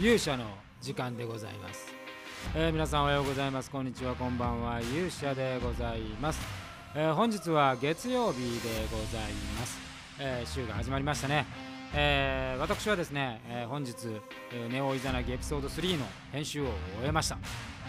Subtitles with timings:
[0.00, 0.44] 勇者の
[0.80, 1.88] 時間でございます、
[2.54, 3.68] えー皆さんおはようございます。
[3.68, 4.14] こんにちは。
[4.14, 4.80] こんばんは。
[4.80, 6.38] 勇者でございます、
[6.94, 9.76] えー本日は月曜日でございます、
[10.20, 11.46] えー週が始まりましたね、
[11.94, 13.92] えー私はですね、えー本日、
[14.52, 16.74] えネオイザナギエピソード3の編集を終
[17.08, 17.38] えました、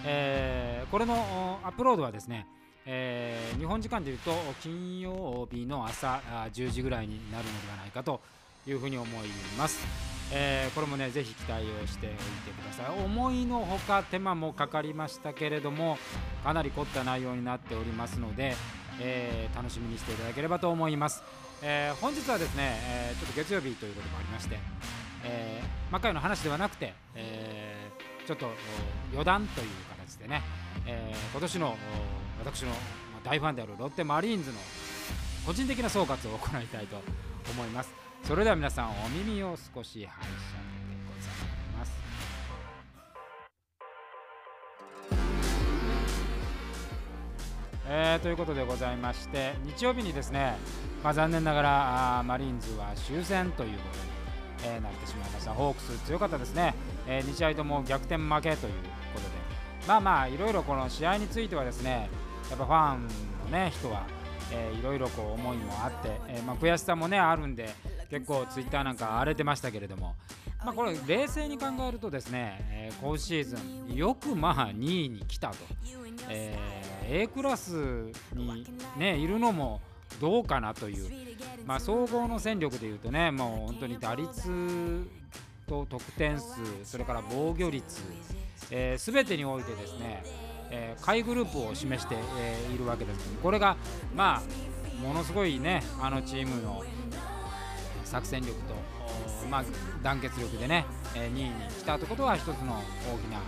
[0.04, 2.48] えーこれのアップロードはですね
[2.88, 4.32] えー日本時間でいうと
[4.64, 6.22] 金曜日の朝
[6.54, 8.20] 10時ぐらいになるのではないかと
[8.68, 9.28] いうふうに思い
[9.60, 9.86] ます、
[10.32, 12.20] えーこれもねぜひ期待をしておいて
[12.52, 13.04] ください。
[13.04, 15.98] 思いのほか手間もかかりましたけれども
[16.44, 18.56] かなり凝った内容になっておりますので、
[19.00, 21.24] えー楽しみにしていただければと思います、
[21.62, 24.58] えー本日はですね、えちょっと月曜日ということもありまして、
[25.24, 27.90] えー、魔界の話ではなくて、え
[28.26, 28.48] ちょっと
[29.12, 30.44] 余談という形でね、
[30.86, 31.76] えー今年の
[32.46, 32.72] 私の
[33.24, 34.58] 大ファンであるロッテマリーンズの
[35.46, 37.02] 個人的な総括を行いたいと
[37.52, 38.09] 思います。
[38.24, 41.92] それでは皆さんお耳を少し拝借でございます。
[47.88, 50.58] えーということでございまして日曜日にですね、
[51.04, 53.90] まあ、残念ながらあマリーンズは終戦というこ
[54.62, 55.54] とに、えーなってしまいました。
[55.54, 56.76] ホークス強かったですね、
[57.08, 58.74] え2試合とも逆転負けという
[59.14, 59.40] ことで。
[59.88, 62.10] まあまあいろいろこの試合についてはですね
[62.52, 63.08] やっぱファン
[63.52, 64.04] のね人は、
[64.52, 67.70] えーいろいろこう思いもあって、えーまあ、悔しさもねあるんで
[68.10, 70.16] 結構ツイッターなんか荒れてましたけれども、
[70.66, 73.56] まあ、これ冷静に考えるとですね、えー今シーズ
[73.94, 75.56] ンよくまあ2位に来たと、
[76.30, 77.72] えー A クラス
[78.36, 79.82] にねいるのも
[80.20, 81.10] どうかなという、
[81.66, 85.08] まあ、総合の戦力でいうとねもう本当に打率
[85.68, 88.02] と得点数それから防御率
[88.98, 90.24] すべ、てにおいてですね、
[90.72, 93.20] えー下位グループを示して、えーいるわけです。
[93.42, 93.78] これが
[94.16, 96.84] まあものすごいねあのチームの
[98.10, 98.74] 作戦力と、
[99.50, 99.64] まあ、
[100.04, 102.62] 団結力でね、えー2位に来たということは一つの大き
[103.32, 103.40] な、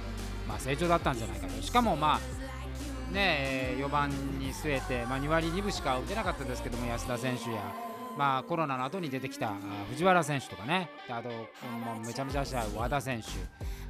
[0.47, 1.61] まあ、成長だったんじゃないかと。
[1.61, 2.17] しかもまあ
[3.13, 7.61] ねえー4番に据えて、まあ、2割2分しか打てなかったですけども安田選手や、
[8.17, 9.53] まあ、コロナの後に出てきた
[9.89, 11.35] 藤原選手とかねあとも
[12.03, 13.27] うめちゃめちゃ試合和田選手、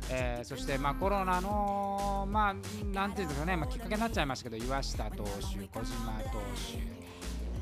[0.10, 2.56] えーそしてまあコロナの、まあ、
[2.94, 7.11] なんていうんですかね、まあ、きっかけになっちゃいましたけど岩下投手、小島投手、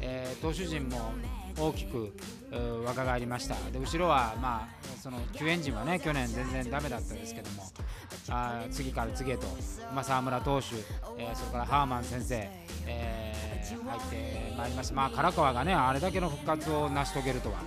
[0.02, 1.14] えー投手陣も
[1.58, 2.14] 大きく
[2.86, 7.64] 若返りましたで後ろは、まあ、その救援陣はね去年全然ダメだったんですけども
[8.30, 9.46] あ次から次へと、
[9.94, 10.68] まあ、沢村投手、
[11.18, 12.50] えーそれからハーマン先生、
[12.88, 13.40] えー
[13.70, 17.58] 入ってまいりました、まあ、唐川がねあれだけの復活を成し遂げるとは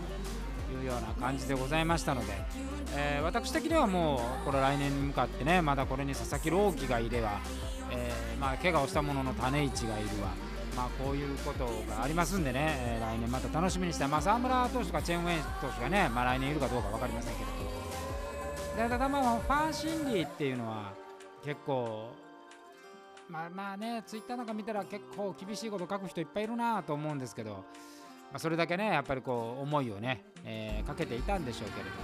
[0.72, 2.32] いうような感じでございましたので、
[2.96, 7.40] えー私的にはもうこれ来年に向かってねまだこれに佐々木朗希がいれば、
[7.92, 10.51] えーまあ、怪我をしたものの種市がいるわ。
[10.76, 17.46] まあこういうことがありますんでね、えー来年また楽しみにしたい、まあ、沢村投手とかチェン・ウェイ投手がね、まあ、来年いるかどうか分かりませんけれ
[18.76, 20.92] ど、でただまあファン心理っていうのは
[21.44, 22.10] 結構、
[23.28, 27.58] まあまあね、ツイッターなんか見たら結構厳しいこと書く人いっぱいいるなと思うんですけど、ま
[28.34, 31.96] あ、それだけね、やっぱりこう思いをね、えーかけていたんでしょうけれども、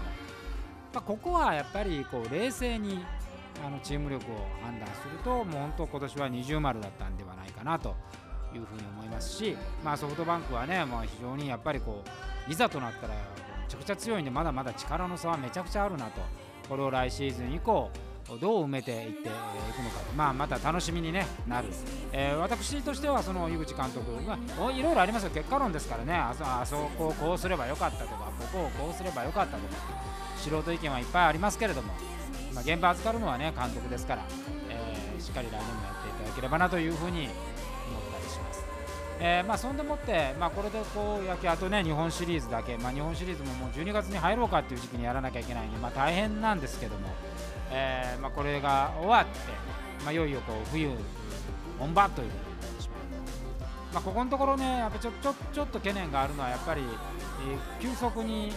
[0.93, 3.05] まあ、ここはやっぱりこう冷静に
[3.65, 7.97] あのチーム力を判断すると、もう本当、今年は二重丸だったんではないかなと
[8.55, 12.03] いうふうに思いますし、まあ、ソフトバンクはね、まあ、非常にやっぱりこ
[12.49, 13.21] ういざとなったらめ
[13.69, 16.21] ちゃくちゃ強いんで、まだまだ力の差はめちゃくちゃあるなと、
[16.69, 17.91] これを来シーズン以降、
[18.41, 19.31] どう埋めていっていくの
[19.91, 21.69] かと、まあ、また楽しみに、ね、なる、
[22.13, 29.75] えー私としてはその井口監督、まあ、おいろいろありますよ、結果論ですからね、あそあそこをこうすればよかったとか、ここをこうすればよかったとか、
[30.37, 31.93] 素人意見はいっぱいありますけれども、
[32.55, 34.23] まあ、現場預かるのは、ね、監督ですから、
[34.71, 37.29] えーしっかり来年もやっていただければなというふうに
[38.29, 38.69] します。
[39.21, 47.09] えーまあ、そんでもって、まあ、これでこう野球あとね日本シリーズだけ、まあ、日本シリーズももう12月に入ろうかっていう時期にやらなきゃいけないんで、まあ、大変なんですけども、
[47.73, 49.31] えーまあ、これが終わって、
[50.05, 50.91] ま、いよいよこう冬
[51.81, 56.89] 本番ということになってしまう、まあ、ここのところねやっぱちょちょちょっと懸念があるのはやっぱり、えー
[57.81, 58.53] 急速に、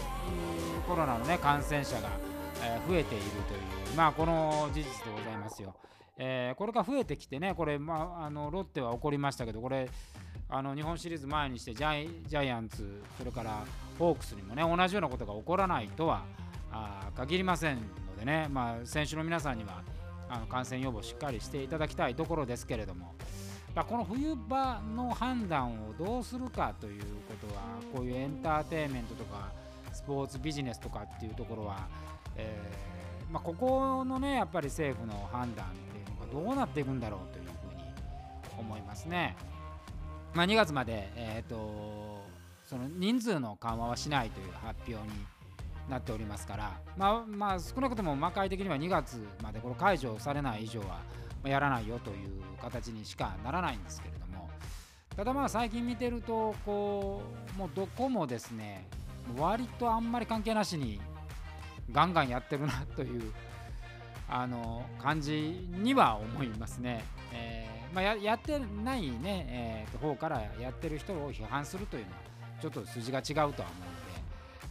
[0.87, 2.09] コロナの、ね、感染者が、
[2.63, 5.75] え増えているという、まあ、この事実でございますよ。
[6.17, 9.89] えーこれが増えてきてね、これ、まあ、あのロッテは起こりましたけど、これ、
[10.49, 13.63] あの日本シリーズ前にしてジャイアンツ、それから
[13.97, 16.23] ホークスにもね、同じようなことが起こらないとは
[16.71, 17.81] あ限りませんの
[18.19, 19.81] でね、まあ、選手の皆さんには
[20.29, 23.13] あの感染予防しっかりしていただきたいところですけれども、
[23.73, 27.61] まあ、この冬場の判断をどうするかということは、
[27.93, 29.51] こういうエンターテインメントとか、
[29.93, 31.87] スポーツビジネスとかっていうところは、
[32.35, 32.57] え
[33.31, 35.65] まあ、ここのね、やっぱり政府の判断
[36.31, 37.83] どうなっていくんだろうというふうに
[38.57, 39.35] 思いますね。
[40.33, 42.21] まあ、2月まで、えー、と
[42.65, 45.09] その人数の緩和はしないという発表に
[45.89, 51.01] なっておりますから、まあ、まあ少なくとも魔界的には2月までこれ解除されない以上は
[51.43, 54.49] やらないよという形にしかならないんですけれども
[55.15, 57.21] ただまあ最近見てるとこ
[57.55, 58.87] うもうどこもですね
[59.37, 61.01] 割とあんまり関係なしに
[61.91, 63.33] ガンガンやってるなという
[64.31, 67.03] あの感じには思いますね。
[67.33, 72.17] えー、まあ、やってないね、えー、方からやってる人を批判するというのは
[72.61, 73.67] ちょっと筋が違うとは思うので、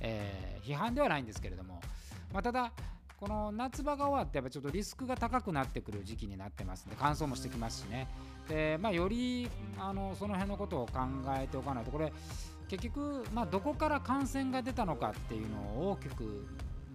[0.01, 1.81] えー、批判ではないんですけれども、
[2.33, 2.73] まあ、ただ
[3.19, 8.09] この夏場が終わってやっぱちょっとリスクが高くなってくる時期になってますんで乾燥もしてきますしね
[8.49, 9.47] で、まあ、より
[9.79, 11.01] あのその辺のことを考
[11.37, 12.11] えておかないとこれ
[12.69, 16.47] 結局、まあ、どこから感染が出たのかっていうのを大きく、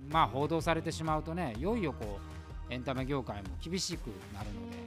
[0.10, 2.35] まあ、報道されてしまうとねいよいよこう
[2.70, 4.78] エンタメ業界も厳しくなるので、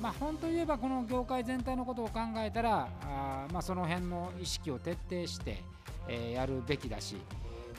[0.00, 5.62] まあ、本当言えばこの業界全体のことを考えたらあ、まあ、その辺の意識を徹底して、
[6.08, 7.16] えー、やるべきだし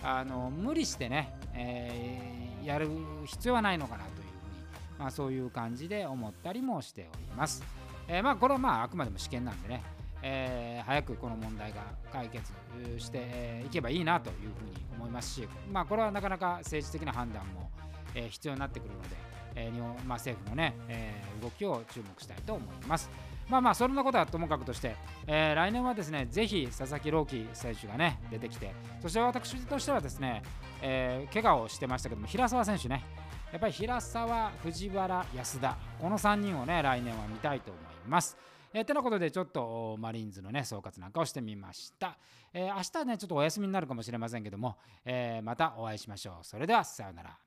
[0.04, 2.90] あの無理してね、えー、やる
[3.26, 4.30] 必要はないのかなというふうに、
[5.00, 7.64] まあ、そういう感じで思ったりもしております。
[8.08, 9.84] えー、まあこれはまああくまでも試験なんでね
[10.22, 11.78] えー、早くこの問題が
[12.12, 12.52] 解決
[12.98, 17.70] していけばいいなというふうに思いますし、まあ、これはなかなか政治的な判断も、
[18.16, 19.10] えー、必要になってくるので、
[19.56, 23.10] えー、日本まあ、政府のね、えー、動きを注目したいと思います。
[23.48, 24.96] まあまあ、そんなことはともかくとして、
[25.26, 30.44] えー、来年はですね、ぜひ佐々木朗希選手がね、出てきて、そして私としてはですね、
[30.82, 33.04] えー、怪我をしてましたけども、平沢選手ね、
[33.52, 38.38] やっぱり平沢、藤原、安田、この3人をね、来年は見たいと思います。
[38.74, 42.18] えー、てなことでちょっとマリーンズのね総括なんかをしてみました、
[42.54, 47.38] えー、明日ねちょっとお休みになるかもしれませんけども、えー、またお会いしましょうそれではさようなら